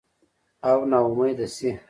او 0.69 0.77
نا 0.91 0.99
امیده 1.09 1.47
شي 1.55 1.69